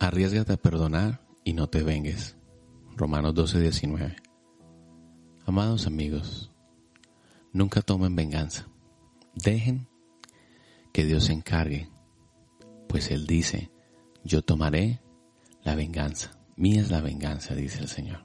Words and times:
Arriesgate 0.00 0.52
a 0.52 0.56
perdonar 0.56 1.26
y 1.44 1.54
no 1.54 1.68
te 1.68 1.82
vengues. 1.82 2.36
Romanos 2.96 3.34
12, 3.34 3.60
19. 3.60 4.16
Amados 5.44 5.86
amigos, 5.86 6.52
nunca 7.52 7.82
tomen 7.82 8.14
venganza. 8.14 8.68
Dejen 9.34 9.88
que 10.92 11.04
Dios 11.04 11.24
se 11.24 11.32
encargue, 11.32 11.88
pues 12.88 13.10
Él 13.10 13.26
dice, 13.26 13.70
yo 14.24 14.42
tomaré 14.42 15.00
la 15.64 15.74
venganza. 15.74 16.38
Mía 16.56 16.80
es 16.80 16.90
la 16.90 17.00
venganza, 17.00 17.54
dice 17.54 17.80
el 17.80 17.88
Señor. 17.88 18.24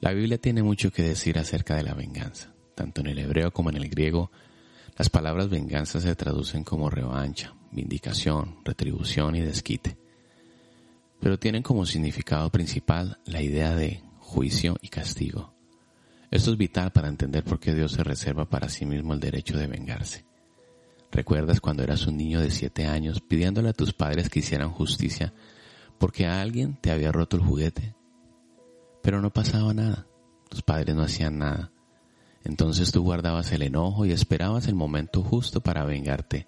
La 0.00 0.12
Biblia 0.12 0.38
tiene 0.38 0.62
mucho 0.62 0.92
que 0.92 1.02
decir 1.02 1.38
acerca 1.38 1.76
de 1.76 1.82
la 1.82 1.94
venganza. 1.94 2.54
Tanto 2.74 3.00
en 3.00 3.08
el 3.08 3.18
hebreo 3.18 3.52
como 3.52 3.70
en 3.70 3.76
el 3.76 3.88
griego, 3.88 4.30
las 4.96 5.08
palabras 5.08 5.48
venganza 5.48 6.00
se 6.00 6.14
traducen 6.14 6.62
como 6.62 6.90
revancha, 6.90 7.54
vindicación, 7.72 8.58
retribución 8.64 9.34
y 9.34 9.40
desquite. 9.40 9.96
Pero 11.20 11.38
tienen 11.38 11.62
como 11.62 11.86
significado 11.86 12.50
principal 12.50 13.18
la 13.24 13.42
idea 13.42 13.74
de 13.74 14.02
juicio 14.18 14.76
y 14.82 14.88
castigo. 14.88 15.54
Esto 16.30 16.50
es 16.50 16.56
vital 16.56 16.92
para 16.92 17.08
entender 17.08 17.44
por 17.44 17.60
qué 17.60 17.74
Dios 17.74 17.92
se 17.92 18.04
reserva 18.04 18.48
para 18.48 18.68
sí 18.68 18.84
mismo 18.84 19.14
el 19.14 19.20
derecho 19.20 19.56
de 19.56 19.66
vengarse. 19.66 20.24
¿Recuerdas 21.12 21.60
cuando 21.60 21.82
eras 21.82 22.06
un 22.06 22.16
niño 22.16 22.40
de 22.40 22.50
siete 22.50 22.86
años 22.86 23.20
pidiéndole 23.20 23.70
a 23.70 23.72
tus 23.72 23.92
padres 23.92 24.28
que 24.28 24.40
hicieran 24.40 24.70
justicia 24.70 25.32
porque 25.98 26.26
a 26.26 26.42
alguien 26.42 26.76
te 26.80 26.90
había 26.90 27.12
roto 27.12 27.36
el 27.36 27.42
juguete? 27.42 27.94
Pero 29.02 29.22
no 29.22 29.30
pasaba 29.30 29.72
nada. 29.72 30.06
Tus 30.50 30.62
padres 30.62 30.94
no 30.94 31.02
hacían 31.02 31.38
nada. 31.38 31.70
Entonces 32.44 32.92
tú 32.92 33.02
guardabas 33.02 33.50
el 33.52 33.62
enojo 33.62 34.04
y 34.04 34.12
esperabas 34.12 34.68
el 34.68 34.74
momento 34.74 35.22
justo 35.22 35.60
para 35.60 35.84
vengarte, 35.84 36.46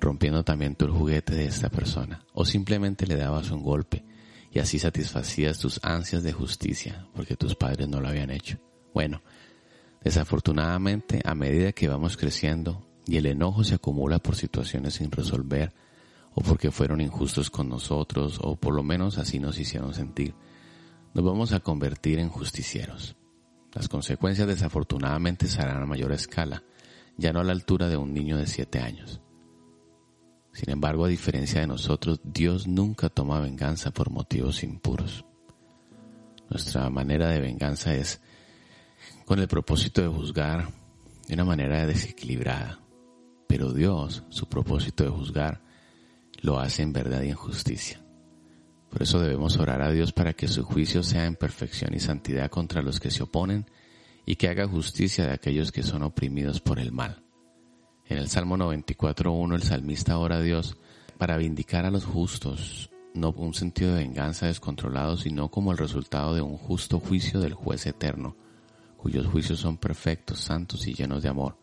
rompiendo 0.00 0.42
también 0.42 0.74
tu 0.74 0.86
el 0.86 0.90
juguete 0.90 1.34
de 1.34 1.44
esta 1.44 1.68
persona. 1.68 2.24
O 2.32 2.44
simplemente 2.44 3.06
le 3.06 3.16
dabas 3.16 3.50
un 3.50 3.62
golpe 3.62 4.04
y 4.50 4.58
así 4.58 4.78
satisfacías 4.78 5.58
tus 5.58 5.78
ansias 5.84 6.22
de 6.22 6.32
justicia 6.32 7.06
porque 7.14 7.36
tus 7.36 7.54
padres 7.54 7.88
no 7.88 8.00
lo 8.00 8.08
habían 8.08 8.30
hecho. 8.30 8.58
Bueno, 8.92 9.22
desafortunadamente 10.02 11.20
a 11.24 11.34
medida 11.34 11.72
que 11.72 11.88
vamos 11.88 12.16
creciendo 12.16 12.86
y 13.06 13.16
el 13.16 13.26
enojo 13.26 13.64
se 13.64 13.76
acumula 13.76 14.18
por 14.18 14.36
situaciones 14.36 14.94
sin 14.94 15.10
resolver 15.10 15.72
o 16.34 16.42
porque 16.42 16.70
fueron 16.70 17.00
injustos 17.00 17.50
con 17.50 17.68
nosotros 17.68 18.38
o 18.42 18.56
por 18.56 18.74
lo 18.74 18.82
menos 18.82 19.18
así 19.18 19.38
nos 19.38 19.58
hicieron 19.58 19.94
sentir, 19.94 20.34
nos 21.12 21.24
vamos 21.24 21.52
a 21.52 21.60
convertir 21.60 22.18
en 22.18 22.28
justicieros. 22.28 23.16
Las 23.72 23.88
consecuencias 23.88 24.48
desafortunadamente 24.48 25.46
serán 25.46 25.82
a 25.82 25.86
mayor 25.86 26.12
escala, 26.12 26.64
ya 27.16 27.32
no 27.32 27.40
a 27.40 27.44
la 27.44 27.52
altura 27.52 27.88
de 27.88 27.96
un 27.96 28.12
niño 28.12 28.36
de 28.36 28.46
siete 28.46 28.80
años. 28.80 29.20
Sin 30.60 30.74
embargo, 30.74 31.06
a 31.06 31.08
diferencia 31.08 31.62
de 31.62 31.66
nosotros, 31.66 32.20
Dios 32.22 32.68
nunca 32.68 33.08
toma 33.08 33.40
venganza 33.40 33.92
por 33.92 34.10
motivos 34.10 34.62
impuros. 34.62 35.24
Nuestra 36.50 36.90
manera 36.90 37.30
de 37.30 37.40
venganza 37.40 37.94
es 37.94 38.20
con 39.24 39.38
el 39.38 39.48
propósito 39.48 40.02
de 40.02 40.08
juzgar 40.08 40.68
de 41.26 41.32
una 41.32 41.46
manera 41.46 41.86
desequilibrada. 41.86 42.78
Pero 43.46 43.72
Dios, 43.72 44.22
su 44.28 44.50
propósito 44.50 45.02
de 45.02 45.08
juzgar, 45.08 45.62
lo 46.42 46.60
hace 46.60 46.82
en 46.82 46.92
verdad 46.92 47.22
y 47.22 47.30
en 47.30 47.36
justicia. 47.36 47.98
Por 48.90 49.02
eso 49.02 49.18
debemos 49.18 49.56
orar 49.56 49.80
a 49.80 49.90
Dios 49.90 50.12
para 50.12 50.34
que 50.34 50.46
su 50.46 50.62
juicio 50.62 51.02
sea 51.02 51.24
en 51.24 51.36
perfección 51.36 51.94
y 51.94 52.00
santidad 52.00 52.50
contra 52.50 52.82
los 52.82 53.00
que 53.00 53.10
se 53.10 53.22
oponen 53.22 53.64
y 54.26 54.36
que 54.36 54.48
haga 54.48 54.68
justicia 54.68 55.24
de 55.24 55.32
aquellos 55.32 55.72
que 55.72 55.82
son 55.82 56.02
oprimidos 56.02 56.60
por 56.60 56.78
el 56.78 56.92
mal. 56.92 57.22
En 58.10 58.18
el 58.18 58.28
Salmo 58.28 58.58
94.1 58.58 59.54
el 59.54 59.62
salmista 59.62 60.18
ora 60.18 60.36
a 60.36 60.42
Dios 60.42 60.76
para 61.16 61.38
vindicar 61.38 61.86
a 61.86 61.90
los 61.90 62.04
justos, 62.04 62.90
no 63.14 63.30
un 63.30 63.54
sentido 63.54 63.94
de 63.94 64.02
venganza 64.02 64.46
descontrolado, 64.46 65.16
sino 65.16 65.48
como 65.48 65.72
el 65.72 65.78
resultado 65.78 66.34
de 66.34 66.42
un 66.42 66.58
justo 66.58 67.00
juicio 67.00 67.40
del 67.40 67.54
juez 67.54 67.86
eterno 67.86 68.36
cuyos 69.00 69.26
juicios 69.26 69.58
son 69.58 69.78
perfectos, 69.78 70.40
santos 70.40 70.86
y 70.86 70.92
llenos 70.92 71.22
de 71.22 71.30
amor. 71.30 71.56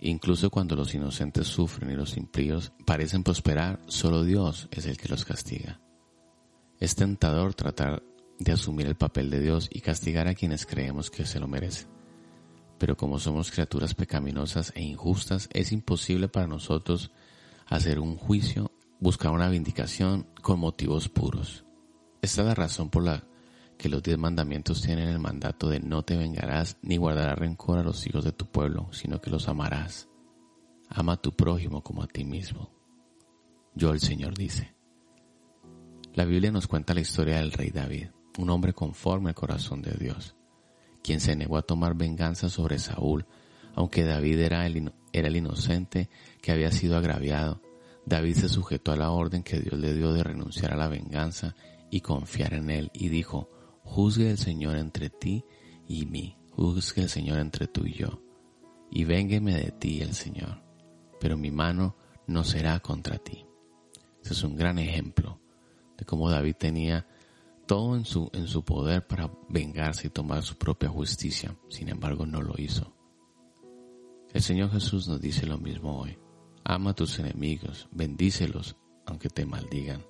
Incluso 0.00 0.50
cuando 0.50 0.74
los 0.74 0.94
inocentes 0.94 1.46
sufren 1.46 1.90
y 1.90 1.94
los 1.94 2.16
impíos 2.16 2.72
parecen 2.86 3.22
prosperar, 3.22 3.78
solo 3.86 4.24
Dios 4.24 4.68
es 4.70 4.86
el 4.86 4.96
que 4.96 5.08
los 5.08 5.24
castiga. 5.24 5.80
Es 6.80 6.94
tentador 6.94 7.54
tratar 7.54 8.02
de 8.38 8.52
asumir 8.52 8.86
el 8.86 8.96
papel 8.96 9.28
de 9.30 9.40
Dios 9.40 9.68
y 9.70 9.80
castigar 9.80 10.28
a 10.28 10.34
quienes 10.34 10.64
creemos 10.64 11.10
que 11.10 11.26
se 11.26 11.38
lo 11.38 11.46
merecen. 11.46 12.01
Pero 12.82 12.96
como 12.96 13.20
somos 13.20 13.52
criaturas 13.52 13.94
pecaminosas 13.94 14.72
e 14.74 14.82
injustas, 14.82 15.48
es 15.52 15.70
imposible 15.70 16.26
para 16.26 16.48
nosotros 16.48 17.12
hacer 17.68 18.00
un 18.00 18.16
juicio, 18.16 18.72
buscar 18.98 19.30
una 19.30 19.48
vindicación 19.48 20.26
con 20.42 20.58
motivos 20.58 21.08
puros. 21.08 21.64
Esta 22.22 22.40
es 22.42 22.48
la 22.48 22.56
razón 22.56 22.90
por 22.90 23.04
la 23.04 23.22
que 23.78 23.88
los 23.88 24.02
diez 24.02 24.18
mandamientos 24.18 24.82
tienen 24.82 25.08
el 25.08 25.20
mandato 25.20 25.68
de 25.68 25.78
no 25.78 26.02
te 26.02 26.16
vengarás 26.16 26.76
ni 26.82 26.96
guardarás 26.96 27.38
rencor 27.38 27.78
a 27.78 27.84
los 27.84 28.04
hijos 28.04 28.24
de 28.24 28.32
tu 28.32 28.46
pueblo, 28.46 28.88
sino 28.90 29.20
que 29.20 29.30
los 29.30 29.46
amarás. 29.46 30.08
Ama 30.88 31.12
a 31.12 31.22
tu 31.22 31.36
prójimo 31.36 31.84
como 31.84 32.02
a 32.02 32.08
ti 32.08 32.24
mismo. 32.24 32.68
Yo 33.76 33.92
el 33.92 34.00
Señor 34.00 34.36
dice. 34.36 34.74
La 36.14 36.24
Biblia 36.24 36.50
nos 36.50 36.66
cuenta 36.66 36.94
la 36.94 37.00
historia 37.00 37.36
del 37.36 37.52
rey 37.52 37.70
David, 37.70 38.08
un 38.38 38.50
hombre 38.50 38.72
conforme 38.72 39.28
al 39.28 39.36
corazón 39.36 39.82
de 39.82 39.92
Dios, 39.92 40.34
quien 41.02 41.20
se 41.20 41.36
negó 41.36 41.56
a 41.56 41.62
tomar 41.62 41.94
venganza 41.94 42.48
sobre 42.48 42.78
Saúl, 42.78 43.26
aunque 43.74 44.04
David 44.04 44.40
era 44.40 44.66
el, 44.66 45.36
inocente 45.36 46.08
que 46.40 46.52
había 46.52 46.70
sido 46.70 46.96
agraviado. 46.96 47.60
David 48.06 48.36
se 48.36 48.48
sujetó 48.48 48.92
a 48.92 48.96
la 48.96 49.10
orden 49.10 49.42
que 49.42 49.60
Dios 49.60 49.78
le 49.78 49.94
dio 49.94 50.12
de 50.12 50.24
renunciar 50.24 50.72
a 50.72 50.76
la 50.76 50.88
venganza 50.88 51.54
y 51.90 52.00
confiar 52.00 52.54
en 52.54 52.70
él 52.70 52.90
y 52.94 53.08
dijo, 53.08 53.48
Juzgue 53.84 54.30
el 54.30 54.38
Señor 54.38 54.76
entre 54.76 55.10
ti 55.10 55.44
y 55.88 56.06
mí, 56.06 56.36
juzgue 56.50 57.02
el 57.02 57.08
Señor 57.08 57.38
entre 57.38 57.66
tú 57.66 57.86
y 57.86 57.94
yo, 57.94 58.22
y 58.90 59.04
véngueme 59.04 59.54
de 59.54 59.72
ti 59.72 60.00
el 60.00 60.14
Señor, 60.14 60.62
pero 61.20 61.36
mi 61.36 61.50
mano 61.50 61.96
no 62.26 62.44
será 62.44 62.80
contra 62.80 63.18
ti. 63.18 63.44
Ese 64.22 64.34
es 64.34 64.42
un 64.44 64.56
gran 64.56 64.78
ejemplo 64.78 65.40
de 65.98 66.04
cómo 66.04 66.30
David 66.30 66.54
tenía 66.58 67.06
todo 67.72 67.96
en 67.96 68.04
su, 68.04 68.28
en 68.34 68.48
su 68.48 68.62
poder 68.62 69.06
para 69.06 69.30
vengarse 69.48 70.08
y 70.08 70.10
tomar 70.10 70.42
su 70.42 70.58
propia 70.58 70.90
justicia, 70.90 71.56
sin 71.70 71.88
embargo 71.88 72.26
no 72.26 72.42
lo 72.42 72.52
hizo. 72.58 72.94
El 74.34 74.42
Señor 74.42 74.70
Jesús 74.72 75.08
nos 75.08 75.22
dice 75.22 75.46
lo 75.46 75.56
mismo 75.56 75.98
hoy. 75.98 76.18
Ama 76.64 76.90
a 76.90 76.94
tus 76.94 77.18
enemigos, 77.18 77.88
bendícelos 77.90 78.76
aunque 79.06 79.30
te 79.30 79.46
maldigan. 79.46 80.04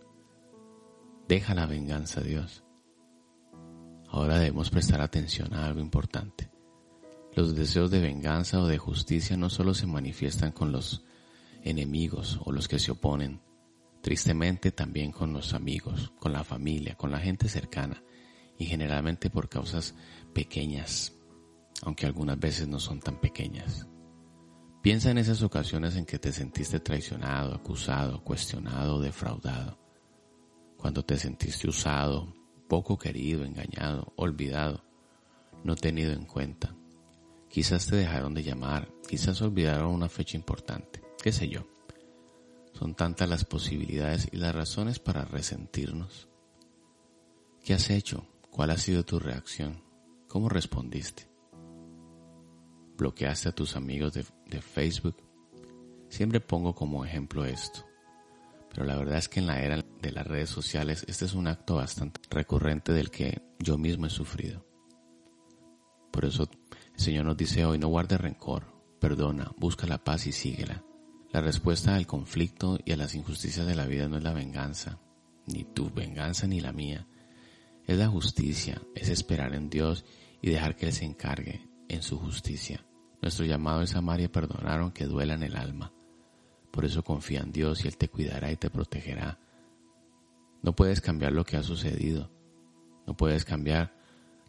Deja 1.29 1.55
la 1.55 1.67
venganza, 1.67 2.21
Dios. 2.21 2.65
Ahora 4.09 4.41
debemos 4.41 4.69
prestar 4.71 5.01
atención 5.01 5.55
a 5.55 5.65
algo 5.65 5.79
importante. 5.79 6.51
Los 7.37 7.55
deseos 7.55 7.93
de 7.93 8.01
venganza 8.01 8.61
o 8.61 8.67
de 8.67 8.79
justicia 8.79 9.37
no 9.37 9.49
solo 9.51 9.73
se 9.73 9.87
manifiestan 9.87 10.51
con 10.51 10.73
los 10.73 11.05
enemigos 11.63 12.41
o 12.45 12.51
los 12.51 12.67
que 12.67 12.81
se 12.81 12.91
oponen, 12.91 13.41
tristemente 14.03 14.73
también 14.73 15.13
con 15.13 15.33
los 15.33 15.55
amigos, 15.55 16.13
con 16.19 16.33
la 16.33 16.45
familia, 16.45 16.97
con 16.97 17.11
la 17.11 17.19
gente 17.19 17.49
cercana 17.49 18.03
y 18.59 18.67
generalmente 18.67 19.31
por 19.31 19.49
causas 19.49 19.95
pequeñas, 20.35 21.15
aunque 21.83 22.07
algunas 22.07 22.39
veces 22.39 22.69
no 22.69 22.79
son 22.79 23.01
tan 23.01 23.21
pequeñas. 23.21 23.87
Piensa 24.83 25.13
en 25.13 25.19
esas 25.19 25.43
ocasiones 25.43 25.95
en 25.95 26.05
que 26.05 26.19
te 26.19 26.33
sentiste 26.33 26.81
traicionado, 26.81 27.55
acusado, 27.55 28.25
cuestionado 28.25 29.01
defraudado, 29.01 29.79
cuando 30.77 31.05
te 31.05 31.17
sentiste 31.17 31.69
usado, 31.69 32.35
poco 32.69 32.99
querido, 32.99 33.45
engañado, 33.45 34.13
olvidado, 34.17 34.85
no 35.63 35.77
tenido 35.77 36.13
en 36.13 36.25
cuenta. 36.25 36.75
Quizás 37.49 37.87
te 37.87 37.95
dejaron 37.95 38.35
de 38.35 38.43
llamar, 38.43 38.89
quizás 39.09 39.41
olvidaron 39.43 39.93
una 39.93 40.09
fecha 40.09 40.37
importante, 40.37 41.01
qué 41.23 41.31
sé 41.31 41.49
yo. 41.49 41.69
Son 42.83 42.97
tantas 42.97 43.29
las 43.29 43.45
posibilidades 43.45 44.29
y 44.33 44.39
las 44.39 44.53
razones 44.53 44.99
para 44.99 45.25
resentirnos. 45.25 46.29
¿Qué 47.65 47.75
has 47.75 47.91
hecho? 47.91 48.27
¿Cuál 48.51 48.71
ha 48.71 48.77
sido 48.77 49.05
tu 49.05 49.21
reacción? 49.21 49.81
¿Cómo 50.27 50.49
respondiste? 50.49 51.29
¿Bloqueaste 52.99 53.51
a 53.51 53.55
tus 53.55 53.77
amigos 53.77 54.15
de, 54.15 54.61
Facebook? 54.61 55.15
Siempre 56.09 56.41
pongo 56.41 56.75
como 56.75 57.05
ejemplo 57.05 57.45
esto. 57.45 57.87
Pero 58.71 58.85
la 58.85 58.97
verdad 58.97 59.19
es 59.19 59.29
que 59.29 59.39
en 59.39 59.47
la 59.47 59.63
era 59.63 59.81
de 60.01 60.11
las 60.11 60.27
redes 60.27 60.51
sociales 60.51 61.05
este 61.07 61.27
es 61.27 61.35
un 61.35 61.47
acto 61.47 61.77
bastante 61.77 62.21
recurrente 62.31 62.93
del 62.93 63.13
que 63.13 63.43
yo 63.61 63.79
mismo 63.79 64.07
he 64.07 64.11
sufrido. 64.11 64.67
Por 66.11 66.25
eso 66.25 66.51
el 66.97 67.01
Señor 67.01 67.27
nos 67.27 67.37
dice 67.37 67.65
hoy, 67.65 67.79
no 67.79 67.87
guarde 67.87 68.19
rencor, 68.19 68.75
perdona, 68.99 69.53
busca 69.57 69.87
la 69.87 70.03
paz 70.03 70.27
y 70.27 70.33
síguela. 70.33 70.83
La 71.33 71.41
respuesta 71.41 71.95
al 71.95 72.07
conflicto 72.07 72.79
y 72.85 72.93
a 72.93 72.97
las 72.97 73.15
injusticias 73.15 73.67
de 73.67 73.75
la 73.75 73.87
vida 73.87 74.07
no 74.07 74.19
es 74.19 74.23
la 74.23 74.35
venganza, 74.35 74.99
ni 75.47 75.65
tu 75.65 75.91
venganza 75.91 76.47
ni 76.47 76.61
la 76.61 76.73
mía. 76.73 77.07
Es 77.87 77.97
la 77.97 78.09
justicia, 78.09 78.83
es 78.95 79.09
esperar 79.09 79.55
en 79.55 79.71
Dios 79.71 80.05
y 80.43 80.51
dejar 80.51 80.77
que 80.77 80.87
Él 80.87 80.93
se 80.93 81.07
encargue 81.07 81.69
en 81.89 82.03
su 82.03 82.19
justicia. 82.19 82.85
Nuestro 83.23 83.47
llamado 83.47 83.81
es 83.81 83.95
amar 83.95 84.21
y 84.21 84.29
perdonar 84.29 84.81
aunque 84.81 85.07
duela 85.07 85.33
en 85.33 85.43
el 85.43 85.57
alma. 85.57 85.93
Por 86.71 86.85
eso 86.85 87.03
confía 87.03 87.41
en 87.41 87.51
Dios 87.51 87.85
y 87.85 87.89
Él 87.89 87.97
te 87.97 88.09
cuidará 88.09 88.53
y 88.53 88.57
te 88.57 88.69
protegerá. 88.69 89.39
No 90.63 90.75
puedes 90.75 91.01
cambiar 91.01 91.33
lo 91.33 91.45
que 91.45 91.57
ha 91.57 91.63
sucedido. 91.63 92.31
No 93.07 93.17
puedes 93.17 93.45
cambiar 93.47 93.97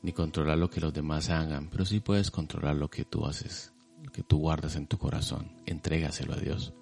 ni 0.02 0.12
controlar 0.12 0.58
lo 0.58 0.70
que 0.70 0.82
los 0.82 0.94
demás 0.94 1.30
hagan, 1.30 1.70
pero 1.70 1.86
sí 1.86 2.02
puedes 2.02 2.30
controlar 2.30 2.76
lo 2.76 2.90
que 2.90 3.06
tú 3.06 3.26
haces, 3.26 3.73
que 4.12 4.24
tú 4.24 4.38
guardas 4.40 4.76
en 4.76 4.88
tu 4.88 4.98
corazón. 4.98 5.62
Entrégaselo 5.66 6.34
a 6.34 6.38
Dios 6.38 6.74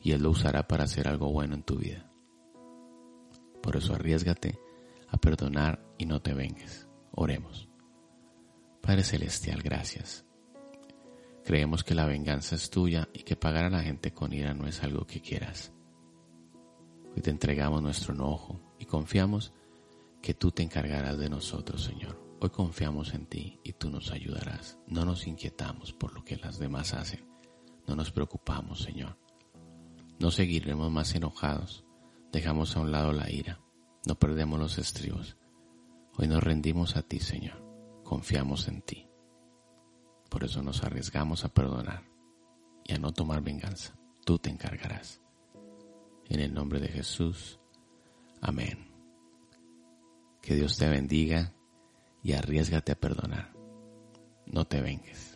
y 0.00 0.12
Él 0.12 0.22
lo 0.22 0.30
usará 0.30 0.68
para 0.68 0.84
hacer 0.84 1.08
algo 1.08 1.32
bueno 1.32 1.54
en 1.54 1.62
tu 1.62 1.76
vida. 1.76 2.10
Por 3.62 3.76
eso 3.76 3.94
arriesgate 3.94 4.58
a 5.08 5.16
perdonar 5.16 5.82
y 5.98 6.06
no 6.06 6.20
te 6.20 6.34
vengues. 6.34 6.86
Oremos. 7.12 7.68
Padre 8.82 9.02
Celestial, 9.02 9.62
gracias. 9.62 10.26
Creemos 11.44 11.84
que 11.84 11.94
la 11.94 12.06
venganza 12.06 12.54
es 12.54 12.70
tuya 12.70 13.08
y 13.12 13.22
que 13.22 13.36
pagar 13.36 13.64
a 13.64 13.70
la 13.70 13.82
gente 13.82 14.12
con 14.12 14.32
ira 14.32 14.54
no 14.54 14.66
es 14.66 14.82
algo 14.82 15.06
que 15.06 15.20
quieras. 15.20 15.72
Hoy 17.14 17.22
te 17.22 17.30
entregamos 17.30 17.82
nuestro 17.82 18.14
enojo 18.14 18.60
y 18.78 18.86
confiamos 18.86 19.52
que 20.20 20.34
tú 20.34 20.50
te 20.50 20.62
encargarás 20.62 21.18
de 21.18 21.28
nosotros, 21.28 21.84
Señor. 21.84 22.23
Hoy 22.44 22.50
confiamos 22.50 23.14
en 23.14 23.24
ti 23.24 23.58
y 23.64 23.72
tú 23.72 23.88
nos 23.88 24.10
ayudarás. 24.10 24.78
No 24.86 25.06
nos 25.06 25.26
inquietamos 25.26 25.94
por 25.94 26.12
lo 26.12 26.22
que 26.26 26.36
las 26.36 26.58
demás 26.58 26.92
hacen. 26.92 27.26
No 27.86 27.96
nos 27.96 28.12
preocupamos, 28.12 28.82
Señor. 28.82 29.18
No 30.18 30.30
seguiremos 30.30 30.92
más 30.92 31.14
enojados. 31.14 31.86
Dejamos 32.32 32.76
a 32.76 32.80
un 32.80 32.92
lado 32.92 33.14
la 33.14 33.30
ira. 33.30 33.60
No 34.06 34.16
perdemos 34.18 34.60
los 34.60 34.76
estribos. 34.76 35.38
Hoy 36.18 36.28
nos 36.28 36.44
rendimos 36.44 36.96
a 36.96 37.02
ti, 37.02 37.18
Señor. 37.18 37.64
Confiamos 38.04 38.68
en 38.68 38.82
ti. 38.82 39.08
Por 40.28 40.44
eso 40.44 40.62
nos 40.62 40.82
arriesgamos 40.82 41.46
a 41.46 41.54
perdonar 41.54 42.04
y 42.84 42.92
a 42.92 42.98
no 42.98 43.14
tomar 43.14 43.40
venganza. 43.40 43.96
Tú 44.26 44.38
te 44.38 44.50
encargarás. 44.50 45.22
En 46.28 46.40
el 46.40 46.52
nombre 46.52 46.78
de 46.78 46.88
Jesús. 46.88 47.58
Amén. 48.42 48.92
Que 50.42 50.54
Dios 50.54 50.76
te 50.76 50.86
bendiga 50.90 51.54
y 52.24 52.32
arriesgate 52.32 52.90
a 52.90 52.96
perdonar. 52.96 53.52
No 54.46 54.66
te 54.66 54.80
vengues. 54.80 55.33